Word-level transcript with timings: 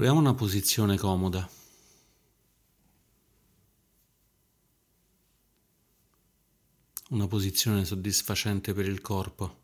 Troviamo 0.00 0.26
una 0.26 0.34
posizione 0.34 0.96
comoda. 0.96 1.46
Una 7.10 7.26
posizione 7.26 7.84
soddisfacente 7.84 8.72
per 8.72 8.86
il 8.86 9.02
corpo 9.02 9.60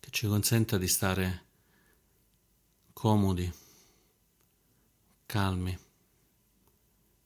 che 0.00 0.08
ci 0.10 0.26
consenta 0.26 0.78
di 0.78 0.88
stare 0.88 1.44
comodi, 2.94 3.52
calmi 5.26 5.78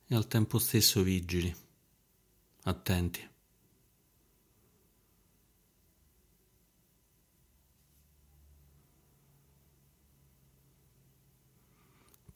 e 0.09 0.15
al 0.17 0.27
tempo 0.27 0.59
stesso 0.59 1.03
vigili, 1.03 1.55
attenti. 2.65 3.32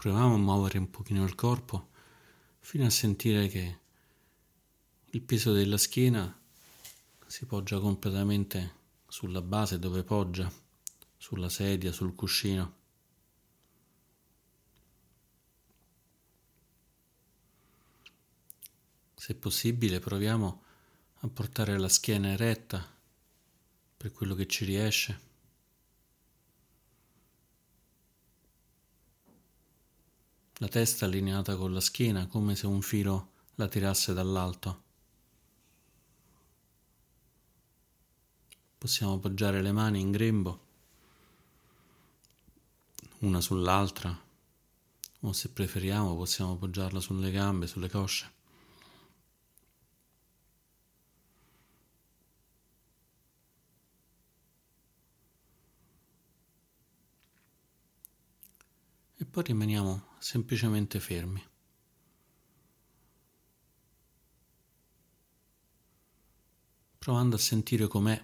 Proviamo 0.07 0.35
a 0.35 0.39
muovere 0.39 0.79
un 0.79 0.89
pochino 0.89 1.25
il 1.25 1.35
corpo 1.35 1.89
fino 2.61 2.87
a 2.87 2.91
sentire 2.91 3.49
che 3.49 3.79
il 5.05 5.21
peso 5.21 5.53
della 5.53 5.77
schiena 5.77 6.41
si 7.27 7.45
poggia 7.45 7.81
completamente 7.81 8.75
sulla 9.09 9.43
base 9.43 9.81
dove 9.81 10.05
poggia, 10.05 10.49
sulla 11.17 11.49
sedia, 11.49 11.91
sul 11.91 12.15
cuscino. 12.15 12.75
Se 19.13 19.35
possibile 19.35 19.99
proviamo 19.99 20.63
a 21.15 21.27
portare 21.27 21.77
la 21.81 21.89
schiena 21.89 22.29
eretta 22.29 22.97
per 23.97 24.13
quello 24.13 24.37
che 24.37 24.47
ci 24.47 24.65
riesce. 24.65 25.26
La 30.59 30.69
testa 30.69 31.05
allineata 31.05 31.55
con 31.57 31.75
la 31.75 31.81
schiena 31.81 32.27
come 32.27 32.57
se 32.57 32.67
un 32.67 32.81
filo 32.81 33.33
la 33.57 33.69
tirasse 33.69 34.15
dall'alto. 34.15 34.85
Possiamo 38.79 39.15
appoggiare 39.15 39.61
le 39.61 39.73
mani 39.73 40.01
in 40.01 40.11
grembo, 40.11 40.61
una 43.21 43.41
sull'altra, 43.41 44.19
o 45.21 45.33
se 45.33 45.51
preferiamo 45.51 46.15
possiamo 46.15 46.53
appoggiarla 46.53 47.01
sulle 47.01 47.31
gambe, 47.31 47.67
sulle 47.67 47.91
cosce. 47.91 48.33
E 59.19 59.25
poi 59.25 59.43
rimaniamo 59.43 60.15
semplicemente 60.27 60.99
fermi. 60.99 61.41
Provando 66.99 67.37
a 67.37 67.39
sentire 67.39 67.87
com'è 67.87 68.21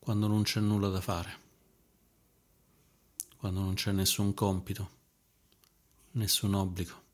quando 0.00 0.26
non 0.26 0.42
c'è 0.42 0.58
nulla 0.58 0.88
da 0.88 1.00
fare, 1.00 1.38
quando 3.36 3.60
non 3.60 3.74
c'è 3.74 3.92
nessun 3.92 4.34
compito, 4.34 4.90
nessun 6.14 6.54
obbligo. 6.54 7.09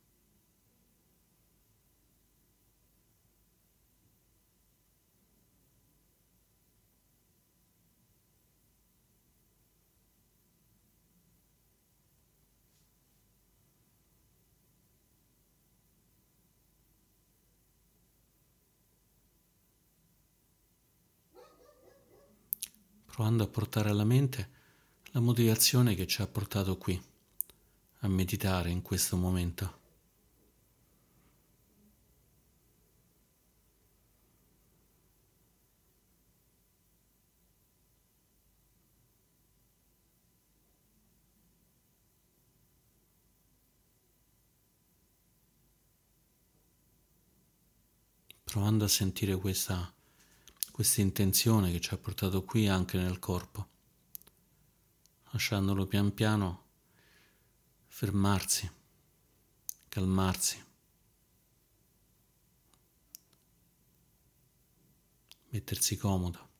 Provando 23.17 23.45
a 23.45 23.47
portare 23.47 23.89
alla 23.89 24.05
mente 24.05 24.51
la 25.13 25.21
motivazione 25.21 25.95
che 25.95 26.07
ci 26.07 26.21
ha 26.21 26.27
portato 26.27 26.77
qui, 26.77 27.03
a 28.01 28.09
meditare 28.09 28.69
in 28.69 28.83
questo 28.83 29.17
momento. 29.17 29.85
provando 48.45 48.85
a 48.85 48.89
sentire 48.89 49.37
questa 49.37 49.96
questa 50.77 51.01
intenzione 51.01 51.73
che 51.73 51.81
ci 51.81 51.95
ha 51.95 51.97
portato 51.97 52.45
qui 52.45 52.69
anche 52.69 52.99
nel 52.99 53.19
corpo, 53.19 53.67
lasciandolo 55.31 55.87
pian 55.87 56.13
piano 56.13 56.65
fermarsi, 57.87 58.71
calmarsi, 59.89 60.63
mettersi 65.49 65.97
comodo. 65.97 66.56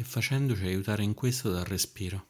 E 0.00 0.04
facendoci 0.04 0.64
aiutare 0.64 1.02
in 1.02 1.12
questo 1.12 1.50
dal 1.50 1.66
respiro, 1.66 2.26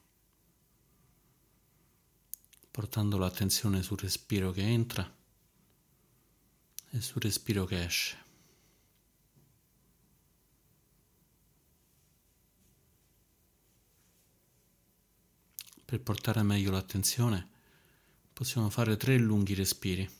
portando 2.68 3.16
l'attenzione 3.16 3.80
sul 3.80 3.96
respiro 3.98 4.50
che 4.50 4.62
entra 4.62 5.08
e 6.90 7.00
sul 7.00 7.22
respiro 7.22 7.64
che 7.66 7.84
esce. 7.84 8.18
Per 15.84 16.00
portare 16.00 16.42
meglio 16.42 16.72
l'attenzione 16.72 17.48
possiamo 18.32 18.68
fare 18.68 18.96
tre 18.96 19.16
lunghi 19.16 19.54
respiri. 19.54 20.19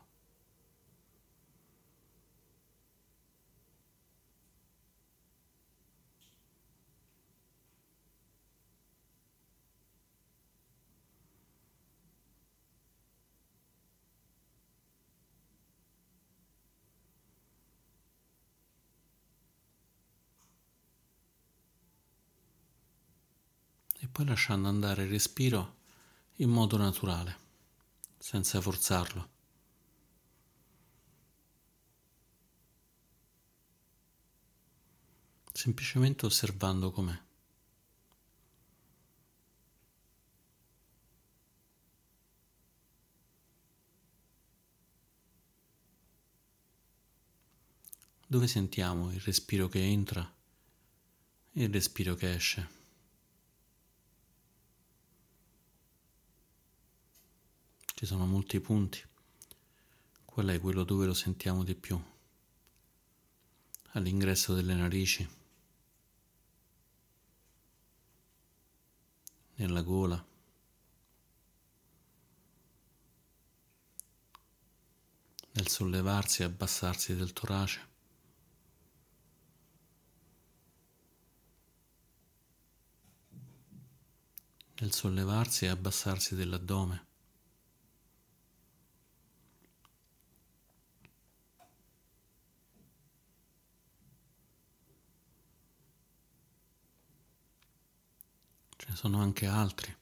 Poi 24.11 24.25
lasciando 24.25 24.67
andare 24.67 25.03
il 25.03 25.09
respiro 25.09 25.77
in 26.37 26.49
modo 26.49 26.77
naturale, 26.77 27.37
senza 28.17 28.59
forzarlo. 28.59 29.29
Semplicemente 35.53 36.25
osservando 36.25 36.91
com'è. 36.91 37.19
Dove 48.27 48.47
sentiamo 48.47 49.11
il 49.11 49.19
respiro 49.19 49.67
che 49.67 49.83
entra 49.83 50.21
e 51.53 51.63
il 51.63 51.69
respiro 51.69 52.15
che 52.15 52.33
esce. 52.33 52.80
Ci 58.01 58.07
sono 58.07 58.25
molti 58.25 58.59
punti. 58.59 58.99
Qual 60.25 60.47
è 60.47 60.59
quello 60.59 60.83
dove 60.83 61.05
lo 61.05 61.13
sentiamo 61.13 61.63
di 61.63 61.75
più? 61.75 62.01
All'ingresso 63.91 64.55
delle 64.55 64.73
narici, 64.73 65.29
nella 69.53 69.83
gola. 69.83 70.25
nel 75.51 75.67
sollevarsi 75.67 76.41
e 76.41 76.45
abbassarsi 76.45 77.15
del 77.15 77.33
torace. 77.33 77.89
nel 84.79 84.91
sollevarsi 84.91 85.65
e 85.65 85.67
abbassarsi 85.67 86.33
dell'addome. 86.33 87.09
Ne 98.91 98.97
sono 98.97 99.21
anche 99.21 99.45
altri, 99.45 99.95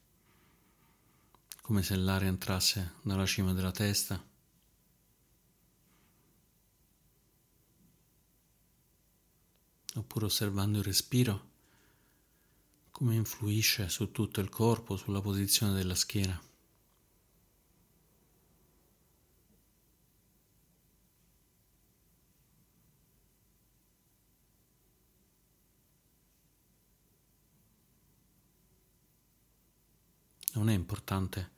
come 1.61 1.83
se 1.83 1.95
l'aria 1.95 2.27
entrasse 2.27 2.93
dalla 3.03 3.25
cima 3.27 3.53
della 3.53 3.71
testa. 3.71 4.21
Oppure 9.93 10.25
osservando 10.25 10.79
il 10.79 10.83
respiro, 10.83 11.49
come 12.89 13.13
influisce 13.13 13.89
su 13.89 14.11
tutto 14.11 14.41
il 14.41 14.49
corpo, 14.49 14.97
sulla 14.97 15.21
posizione 15.21 15.73
della 15.73 15.95
schiena. 15.95 16.48
Non 30.59 30.69
è 30.69 30.73
importante 30.73 31.51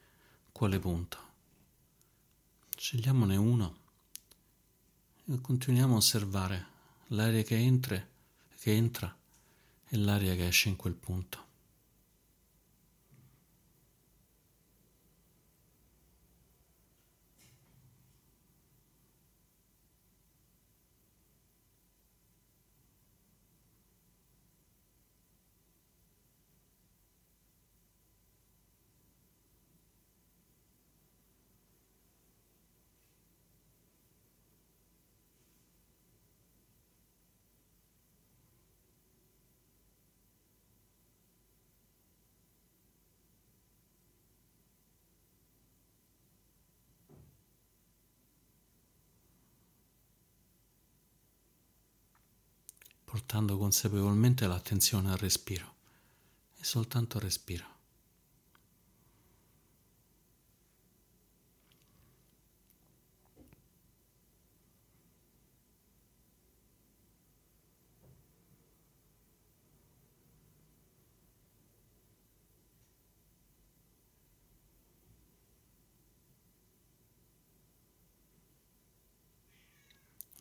quale 0.52 0.78
punto. 0.78 1.18
Scegliamone 2.78 3.36
uno 3.36 3.78
e 5.26 5.42
continuiamo 5.42 5.96
a 5.96 5.98
osservare 5.98 6.66
l'aria 7.08 7.42
che 7.42 7.56
entra, 7.56 8.08
che 8.60 8.72
entra 8.72 9.14
e 9.88 9.98
l'aria 9.98 10.36
che 10.36 10.46
esce 10.46 10.70
in 10.70 10.76
quel 10.76 10.94
punto. 10.94 11.50
Portando 53.22 53.56
consapevolmente 53.56 54.48
l'attenzione 54.48 55.12
al 55.12 55.18
respiro 55.18 55.76
e 56.58 56.64
soltanto 56.64 57.18
al 57.18 57.24
respiro. 57.24 57.70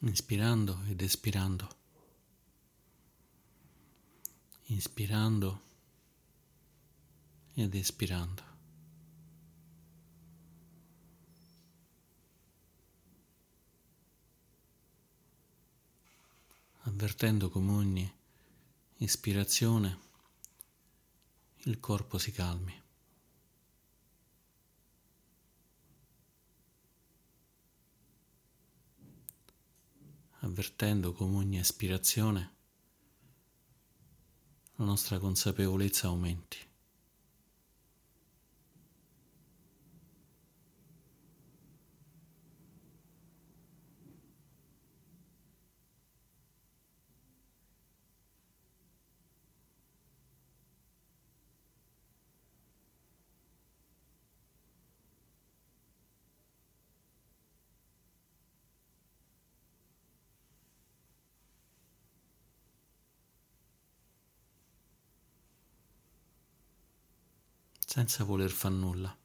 inspirando 0.02 0.80
ed 0.88 1.02
espirando 1.02 1.68
inspirando 4.72 5.60
ed 7.54 7.74
espirando. 7.74 8.50
avvertendo 16.90 17.48
come 17.48 17.72
ogni 17.72 18.14
ispirazione 18.98 19.98
il 21.64 21.78
corpo 21.80 22.18
si 22.18 22.30
calmi. 22.30 22.78
Avvertendo 30.42 31.12
come 31.12 31.36
ogni 31.36 31.58
espirazione 31.58 32.58
la 34.80 34.86
nostra 34.86 35.18
consapevolezza 35.18 36.06
aumenti. 36.08 36.69
Senza 67.92 68.22
voler 68.22 68.52
far 68.52 68.70
nulla, 68.70 69.18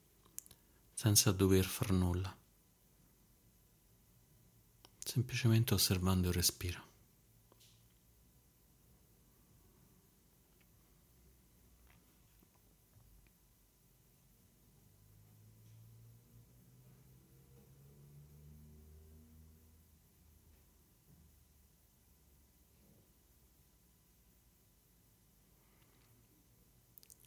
senza 0.91 1.31
dover 1.31 1.65
far 1.65 1.91
nulla, 1.91 2.35
semplicemente 4.97 5.75
osservando 5.75 6.29
il 6.29 6.33
respiro. 6.33 6.94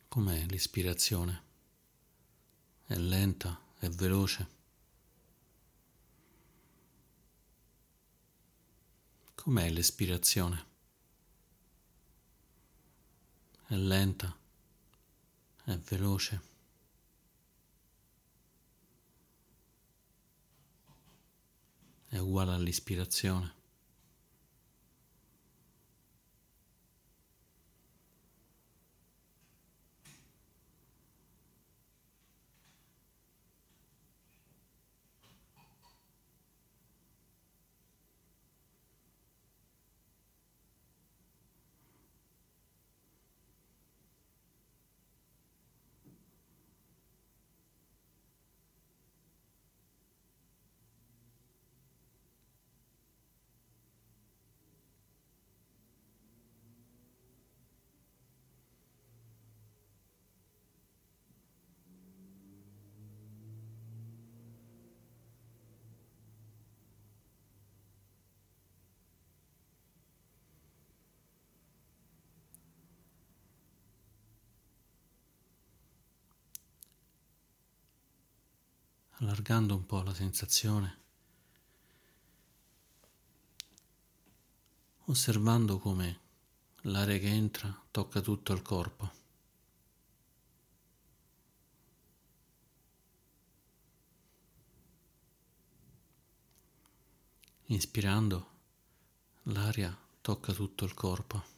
Com'è 0.08 0.46
l'ispirazione? 0.46 1.42
È 2.86 2.96
lenta, 2.96 3.60
è 3.78 3.90
veloce. 3.90 4.48
Com'è 9.34 9.68
l'espirazione? 9.70 10.66
È 13.66 13.74
lenta, 13.74 14.34
è 15.64 15.76
veloce. 15.76 16.40
È 22.08 22.16
uguale 22.16 22.54
all'ispirazione. 22.54 23.57
Allargando 79.20 79.74
un 79.74 79.84
po' 79.84 80.02
la 80.02 80.14
sensazione, 80.14 80.98
osservando 85.06 85.78
come 85.78 86.20
l'aria 86.82 87.18
che 87.18 87.26
entra 87.26 87.82
tocca 87.90 88.20
tutto 88.20 88.52
il 88.52 88.62
corpo. 88.62 89.16
Inspirando, 97.70 98.50
l'aria 99.44 99.94
tocca 100.20 100.52
tutto 100.52 100.84
il 100.84 100.94
corpo. 100.94 101.56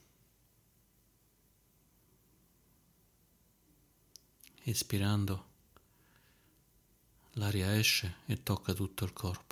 Espirando, 4.63 5.50
l'aria 7.35 7.77
esce 7.77 8.17
e 8.27 8.43
tocca 8.43 8.73
tutto 8.75 9.05
il 9.05 9.13
corpo. 9.13 9.49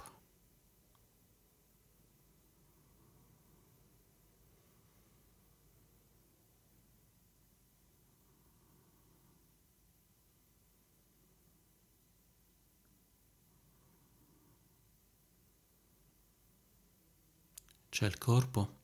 C'è 17.90 18.06
il 18.06 18.18
corpo 18.18 18.76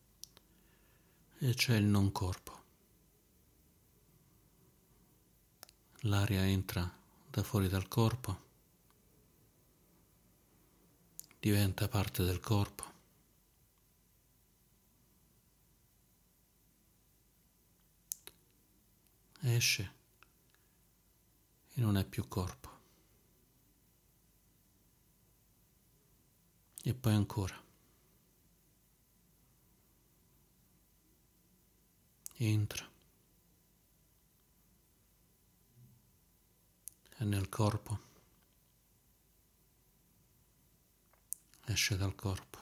e 1.38 1.54
c'è 1.54 1.76
il 1.76 1.84
non 1.84 2.10
corpo. 2.10 2.62
L'aria 6.06 6.44
entra 6.44 6.90
da 7.30 7.42
fuori 7.44 7.68
dal 7.68 7.86
corpo, 7.86 8.43
diventa 11.44 11.88
parte 11.88 12.24
del 12.24 12.40
corpo. 12.40 12.92
Esce 19.40 19.92
e 21.74 21.80
non 21.82 21.98
è 21.98 22.04
più 22.06 22.26
corpo. 22.28 22.70
E 26.82 26.94
poi 26.94 27.12
ancora. 27.12 27.62
entra, 32.36 32.86
è 37.16 37.24
nel 37.24 37.48
corpo, 37.48 38.03
esce 41.66 41.96
dal 41.96 42.14
corpo. 42.14 42.58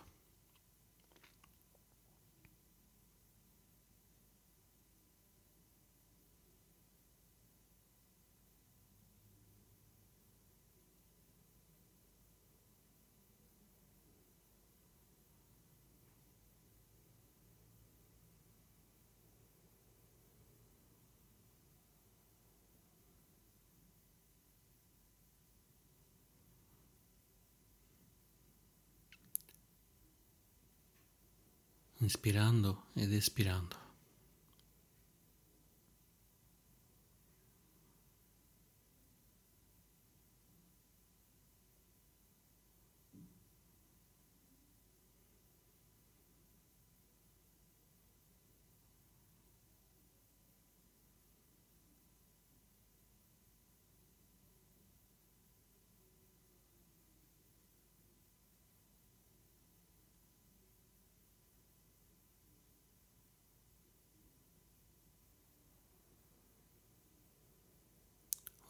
Inspirando 32.12 32.88
ed 32.94 33.10
espirando. 33.14 33.81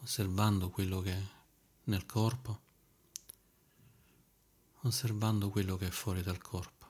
Osservando 0.03 0.69
quello 0.69 0.99
che 0.99 1.11
è 1.13 1.23
nel 1.85 2.05
corpo, 2.05 2.59
osservando 4.81 5.49
quello 5.49 5.77
che 5.77 5.87
è 5.87 5.91
fuori 5.91 6.21
dal 6.21 6.41
corpo, 6.41 6.87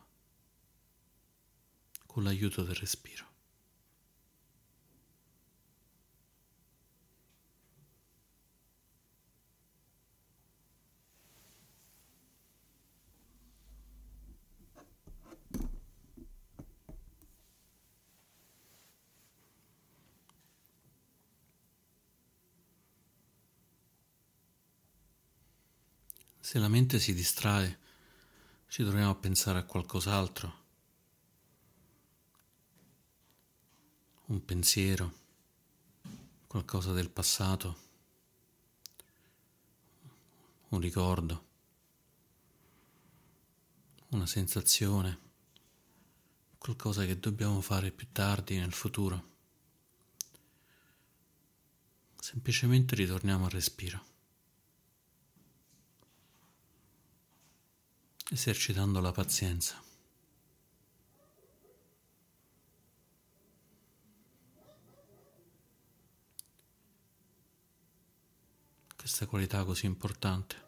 con 2.08 2.24
l'aiuto 2.24 2.64
del 2.64 2.76
respiro. 2.76 3.33
Se 26.54 26.60
la 26.60 26.68
mente 26.68 27.00
si 27.00 27.16
distrae, 27.16 27.80
ci 28.68 28.84
troviamo 28.84 29.10
a 29.10 29.16
pensare 29.16 29.58
a 29.58 29.64
qualcos'altro, 29.64 30.64
un 34.26 34.46
pensiero, 34.46 35.14
qualcosa 36.46 36.92
del 36.92 37.10
passato, 37.10 37.78
un 40.70 40.80
ricordo, 40.80 41.46
una 44.10 44.28
sensazione, 44.28 45.20
qualcosa 46.60 47.04
che 47.04 47.18
dobbiamo 47.18 47.62
fare 47.62 47.90
più 47.90 48.12
tardi 48.12 48.60
nel 48.60 48.74
futuro. 48.74 49.32
Semplicemente 52.20 52.94
ritorniamo 52.94 53.46
al 53.46 53.52
respiro. 53.52 54.13
Esercitando 58.34 59.00
la 59.00 59.12
pazienza. 59.12 59.80
Questa 68.96 69.28
qualità 69.28 69.64
così 69.64 69.86
importante. 69.86 70.62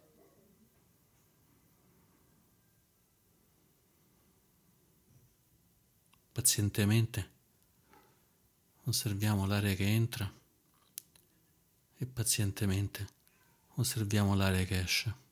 Pazientemente 6.31 7.31
osserviamo 8.83 9.47
l'aria 9.47 9.73
che 9.73 9.87
entra 9.87 10.31
e 11.97 12.05
pazientemente 12.05 13.07
osserviamo 13.75 14.35
l'aria 14.35 14.65
che 14.65 14.79
esce. 14.81 15.24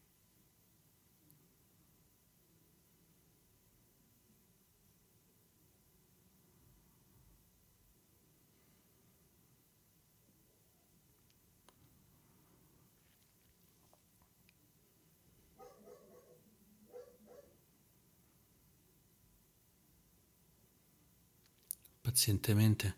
Pazientemente 22.14 22.96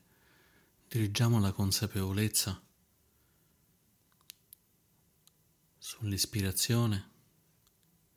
dirigiamo 0.89 1.39
la 1.39 1.53
consapevolezza 1.53 2.61
sull'ispirazione 5.77 7.09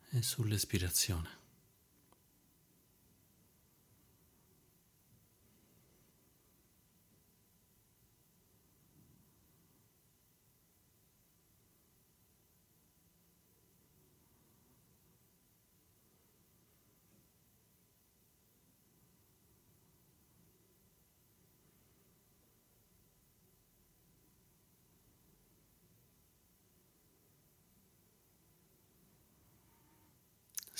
e 0.09 0.21
sull'espirazione. 0.21 1.38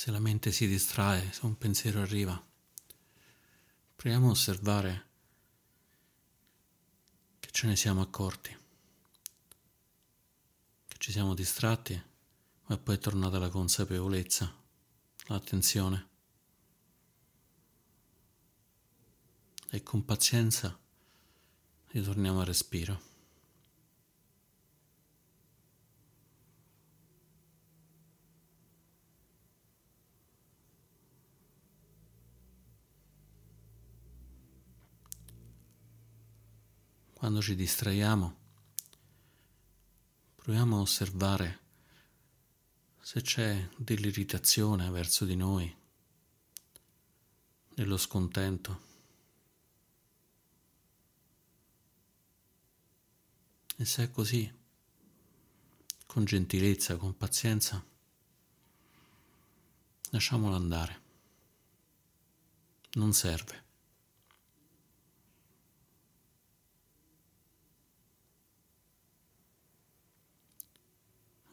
Se 0.10 0.16
la 0.16 0.20
mente 0.20 0.52
si 0.52 0.66
distrae, 0.66 1.32
se 1.32 1.46
un 1.46 1.56
pensiero 1.56 2.02
arriva, 2.02 2.44
proviamo 3.96 4.30
a 4.30 4.32
osservare 4.32 5.08
che 7.40 7.50
ce 7.52 7.68
ne 7.68 7.76
siamo 7.76 8.02
accorti, 8.02 8.58
che 10.88 10.96
ci 10.98 11.12
siamo 11.12 11.36
distratti, 11.36 12.02
ma 12.66 12.78
poi 12.80 12.96
è 12.96 12.98
tornata 12.98 13.38
la 13.38 13.50
consapevolezza, 13.50 14.52
l'attenzione. 15.28 16.08
E 19.70 19.84
con 19.84 20.04
pazienza 20.06 20.76
ritorniamo 21.90 22.40
al 22.40 22.48
respiro. 22.48 23.00
Quando 37.30 37.46
ci 37.46 37.54
distraiamo, 37.56 38.38
proviamo 40.34 40.78
a 40.78 40.82
osservare 40.82 41.60
se 43.00 43.22
c'è 43.22 43.70
dell'irritazione 43.78 44.90
verso 44.90 45.26
di 45.26 45.36
noi, 45.36 45.72
dello 47.76 47.98
scontento. 47.98 48.82
E 53.76 53.86
se 53.86 54.06
è 54.06 54.10
così, 54.10 54.52
con 56.08 56.26
gentilezza, 56.26 56.98
con 56.98 57.16
pazienza, 57.16 57.86
lasciamolo 60.10 60.56
andare. 60.56 61.02
Non 62.94 63.14
serve. 63.14 63.69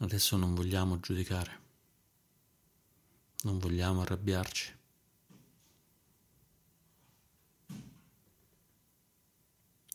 Adesso 0.07 0.37
non 0.37 0.55
vogliamo 0.55 1.01
giudicare, 1.01 1.61
non 3.42 3.59
vogliamo 3.59 4.03
arrabbiarci. 4.03 4.77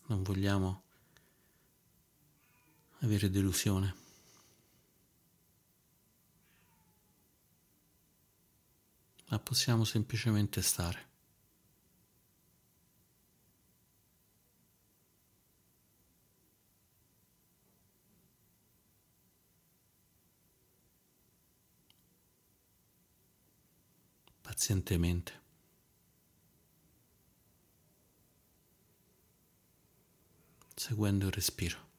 Non 0.08 0.21
vogliamo 0.21 0.84
avere 3.00 3.30
delusione. 3.30 3.95
Ma 9.30 9.39
possiamo 9.39 9.86
semplicemente 9.86 10.62
stare. 10.62 11.11
Pazientemente. 24.62 25.39
seguendo 30.76 31.26
il 31.28 31.32
respiro. 31.32 31.90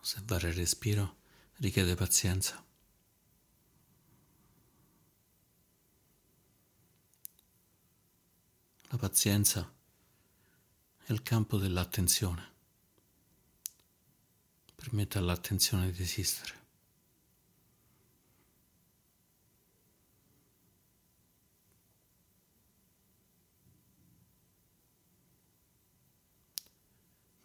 Osservare 0.00 0.48
il 0.48 0.54
respiro 0.54 1.16
richiede 1.56 1.94
pazienza. 1.94 2.64
La 8.88 8.96
pazienza 8.96 9.70
è 11.04 11.12
il 11.12 11.22
campo 11.22 11.58
dell'attenzione. 11.58 12.48
Permette 14.74 15.18
all'attenzione 15.18 15.92
di 15.92 16.02
esistere. 16.02 16.58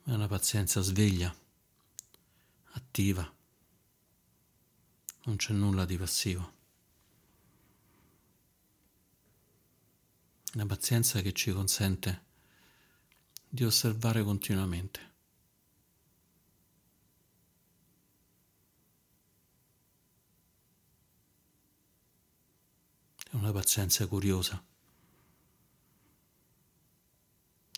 È 0.03 0.11
una 0.11 0.27
pazienza 0.27 0.81
sveglia 0.81 1.43
attiva, 2.95 3.29
non 5.23 5.36
c'è 5.36 5.51
nulla 5.51 5.84
di 5.84 5.97
passivo. 5.97 6.53
Una 10.53 10.65
pazienza 10.65 11.19
che 11.19 11.34
ci 11.34 11.51
consente 11.51 12.23
di 13.49 13.65
osservare 13.65 14.23
continuamente. 14.23 15.13
È 23.29 23.36
una 23.36 23.51
pazienza 23.51 24.08
curiosa. 24.08 24.63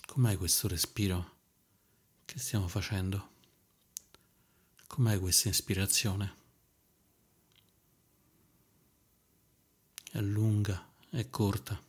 Com'è 0.06 0.38
questo 0.38 0.68
respiro 0.68 1.38
che 2.26 2.38
stiamo 2.38 2.68
facendo? 2.68 3.37
Com'è 4.88 5.20
questa 5.20 5.50
ispirazione? 5.50 6.36
È 10.12 10.20
lunga, 10.20 10.90
è 11.10 11.30
corta. 11.30 11.80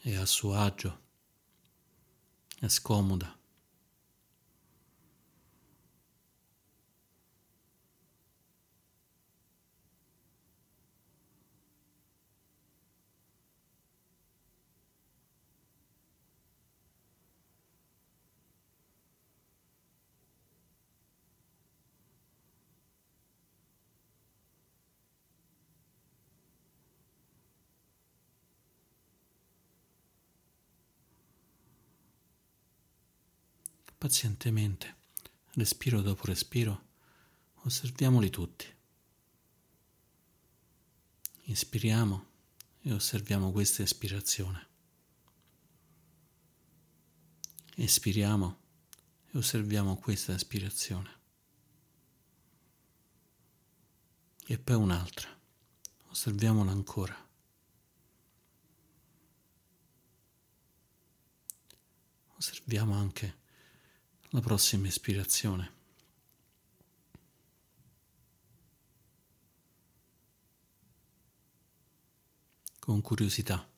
È 0.00 0.14
a 0.14 0.26
suo 0.26 0.54
agio, 0.54 1.00
è 2.60 2.68
scomoda. 2.68 3.35
Pazientemente, 34.06 34.94
respiro 35.54 36.00
dopo 36.00 36.26
respiro, 36.26 36.80
osserviamoli 37.64 38.30
tutti. 38.30 38.64
Inspiriamo 41.46 42.26
e 42.82 42.92
osserviamo 42.92 43.50
questa 43.50 43.82
ispirazione. 43.82 44.68
Espiriamo 47.74 48.58
e 49.32 49.38
osserviamo 49.38 49.96
questa 49.96 50.34
ispirazione. 50.34 51.10
E 54.46 54.56
poi 54.56 54.76
un'altra. 54.76 55.36
Osserviamola 56.10 56.70
ancora. 56.70 57.28
Osserviamo 62.36 62.94
anche 62.94 63.44
la 64.30 64.40
prossima 64.40 64.86
ispirazione. 64.86 65.74
Con 72.78 73.00
curiosità, 73.00 73.68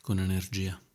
con 0.00 0.20
energia. 0.20 0.87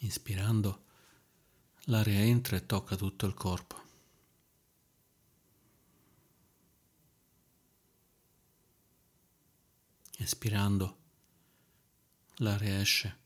Inspirando, 0.00 0.84
l'aria 1.86 2.20
entra 2.20 2.56
e 2.56 2.66
tocca 2.66 2.94
tutto 2.94 3.26
il 3.26 3.34
corpo. 3.34 3.82
Espirando, 10.18 10.96
l'aria 12.36 12.80
esce 12.80 13.18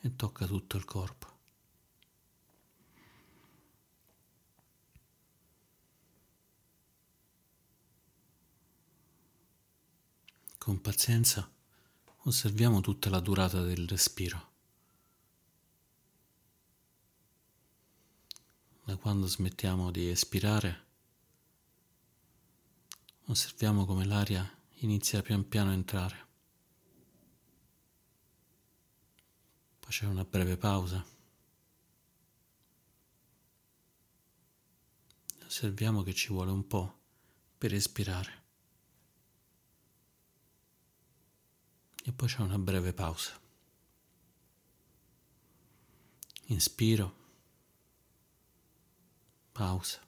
e 0.00 0.14
tocca 0.14 0.46
tutto 0.46 0.76
il 0.76 0.84
corpo. 0.84 1.28
Con 10.58 10.80
pazienza 10.82 11.50
osserviamo 12.24 12.80
tutta 12.80 13.08
la 13.08 13.20
durata 13.20 13.62
del 13.62 13.88
respiro. 13.88 14.49
Da 18.84 18.96
quando 18.96 19.26
smettiamo 19.26 19.90
di 19.90 20.08
espirare, 20.08 20.86
osserviamo 23.26 23.84
come 23.84 24.04
l'aria 24.04 24.58
inizia 24.78 25.22
pian 25.22 25.46
piano 25.48 25.70
a 25.70 25.74
entrare. 25.74 26.28
Poi 29.80 29.90
c'è 29.90 30.06
una 30.06 30.24
breve 30.24 30.56
pausa. 30.56 31.04
Osserviamo 35.44 36.02
che 36.02 36.14
ci 36.14 36.28
vuole 36.28 36.50
un 36.50 36.66
po' 36.66 36.98
per 37.58 37.74
espirare. 37.74 38.38
E 42.04 42.12
poi 42.12 42.28
c'è 42.28 42.40
una 42.40 42.58
breve 42.58 42.92
pausa. 42.92 43.38
Inspiro 46.46 47.19
pausa, 49.60 50.00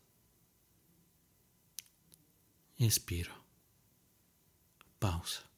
espiro, 2.78 3.34
pausa. 4.98 5.51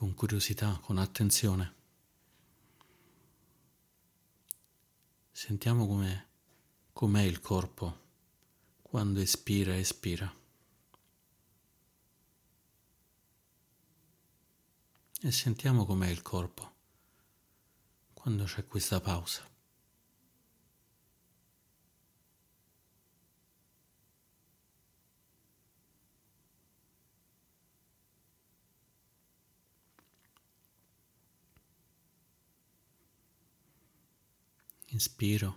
Con 0.00 0.14
curiosità, 0.14 0.78
con 0.82 0.96
attenzione. 0.96 1.74
Sentiamo 5.30 5.86
com'è, 5.86 6.26
com'è 6.90 7.20
il 7.20 7.40
corpo 7.40 8.00
quando 8.80 9.20
espira 9.20 9.74
e 9.74 9.80
espira. 9.80 10.34
E 15.20 15.30
sentiamo 15.30 15.84
com'è 15.84 16.08
il 16.08 16.22
corpo 16.22 16.72
quando 18.14 18.44
c'è 18.44 18.66
questa 18.66 19.02
pausa. 19.02 19.46
Inspiro, 35.00 35.54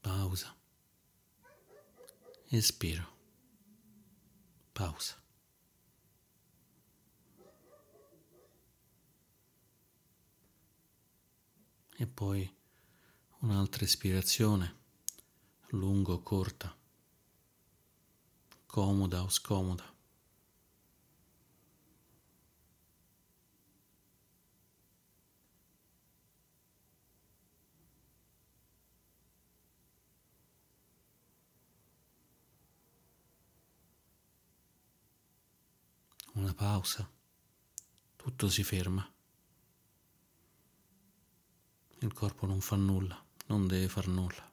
pausa, 0.00 0.56
espiro, 2.50 3.06
pausa. 4.72 5.22
E 11.98 12.06
poi 12.06 12.50
un'altra 13.42 13.84
ispirazione, 13.84 14.74
lunga 15.72 16.14
o 16.14 16.22
corta, 16.22 16.74
comoda 18.66 19.22
o 19.22 19.28
scomoda. 19.28 19.93
Una 36.44 36.52
pausa, 36.52 37.10
tutto 38.16 38.50
si 38.50 38.62
ferma. 38.62 39.10
Il 42.00 42.12
corpo 42.12 42.44
non 42.44 42.60
fa 42.60 42.76
nulla, 42.76 43.24
non 43.46 43.66
deve 43.66 43.88
far 43.88 44.08
nulla. 44.08 44.52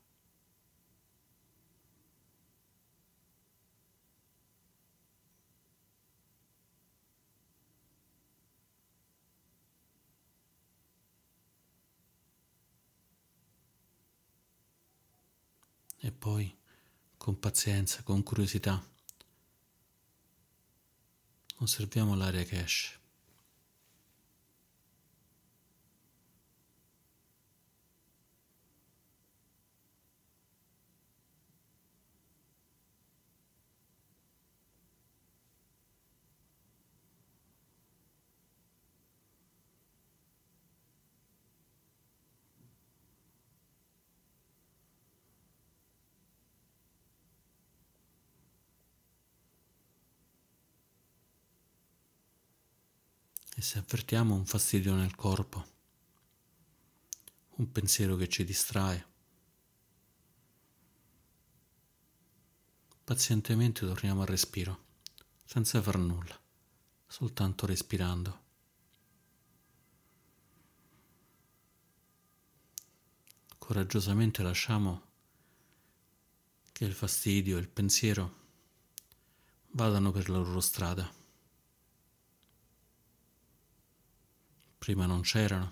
E 16.03 16.11
poi, 16.13 16.57
con 17.17 17.37
pazienza, 17.37 18.01
con 18.03 18.23
curiosità, 18.23 18.90
Osserviamo 21.61 22.15
l'aria 22.15 22.43
che 22.43 22.59
E 53.61 53.63
se 53.63 53.77
avvertiamo 53.77 54.33
un 54.33 54.47
fastidio 54.47 54.95
nel 54.95 55.13
corpo, 55.13 55.63
un 57.57 57.71
pensiero 57.71 58.15
che 58.15 58.27
ci 58.27 58.43
distrae, 58.43 59.05
pazientemente 63.03 63.85
torniamo 63.85 64.21
al 64.21 64.27
respiro, 64.27 64.85
senza 65.45 65.79
far 65.79 65.99
nulla, 65.99 66.35
soltanto 67.05 67.67
respirando. 67.67 68.41
Coraggiosamente 73.59 74.41
lasciamo 74.41 75.03
che 76.71 76.85
il 76.85 76.93
fastidio 76.93 77.57
e 77.57 77.59
il 77.59 77.69
pensiero 77.69 78.35
vadano 79.73 80.11
per 80.11 80.31
la 80.31 80.39
loro 80.39 80.61
strada. 80.61 81.20
Prima 84.81 85.05
non 85.05 85.21
c'erano, 85.21 85.71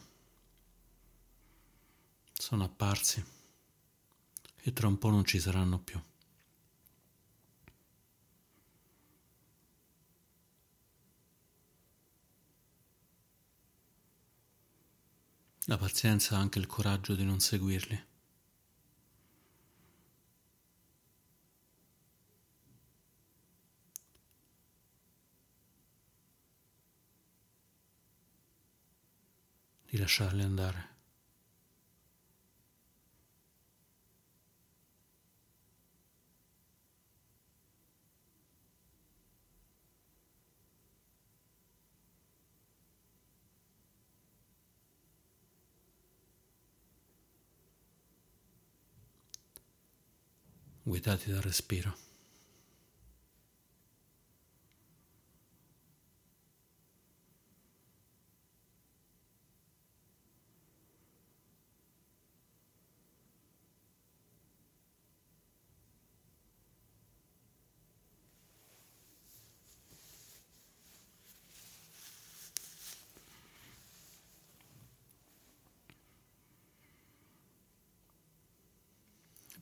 sono 2.31 2.63
apparsi 2.63 3.25
e 4.55 4.71
tra 4.71 4.85
un 4.85 4.99
po' 4.99 5.09
non 5.09 5.25
ci 5.25 5.39
saranno 5.39 5.79
più. 5.79 5.99
La 15.65 15.77
pazienza 15.77 16.35
ha 16.35 16.39
anche 16.39 16.59
il 16.59 16.67
coraggio 16.67 17.15
di 17.15 17.25
non 17.25 17.39
seguirli. 17.39 18.08
Di 29.99 30.05
lasciarli 30.05 30.43
andare. 30.43 30.88
guidati 50.81 51.29
dal 51.29 51.41
respiro. 51.41 52.08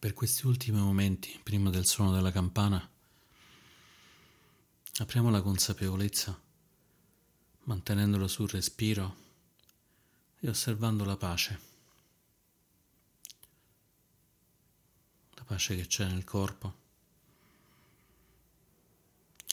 Per 0.08 0.16
questi 0.16 0.48
ultimi 0.48 0.80
momenti, 0.80 1.38
prima 1.44 1.70
del 1.70 1.86
suono 1.86 2.14
della 2.14 2.32
campana, 2.32 2.90
apriamo 5.00 5.30
la 5.30 5.42
consapevolezza, 5.42 6.42
mantenendolo 7.64 8.30
sul 8.30 8.48
respiro 8.48 9.18
e 10.40 10.48
osservando 10.48 11.04
la 11.04 11.18
pace. 11.18 11.60
La 15.34 15.44
pace 15.44 15.76
che 15.76 15.88
c'è 15.88 16.06
nel 16.06 16.24
corpo 16.24 16.78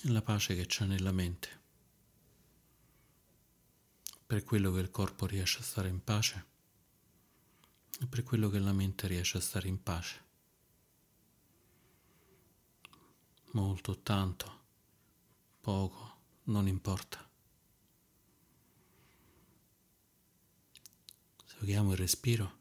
e 0.05 0.09
la 0.11 0.23
pace 0.23 0.55
che 0.55 0.67
c'è 0.67 0.85
nella 0.85 1.11
mente. 1.11 1.61
Per 4.25 4.45
quello 4.45 4.71
che 4.71 4.79
il 4.79 4.93
corpo 4.93 5.27
riesce 5.27 5.59
a 5.59 5.65
stare 5.65 5.89
in 5.89 6.05
pace 6.05 6.47
e 7.99 8.07
per 8.07 8.23
quello 8.23 8.49
che 8.49 8.61
la 8.61 8.73
mente 8.73 9.09
riesce 9.09 9.39
a 9.39 9.41
stare 9.41 9.67
in 9.67 9.83
pace. 9.83 10.24
Molto, 13.55 13.99
tanto, 14.01 14.61
poco, 15.61 16.17
non 16.45 16.69
importa. 16.69 17.27
Seguiamo 21.45 21.93
il 21.93 21.97
respiro 21.97 22.59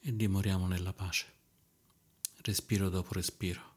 e 0.00 0.14
dimoriamo 0.14 0.66
nella 0.66 0.92
pace, 0.92 1.32
respiro 2.42 2.88
dopo 2.88 3.12
respiro. 3.14 3.75